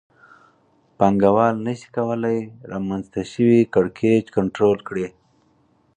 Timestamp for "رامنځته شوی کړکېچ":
2.71-4.25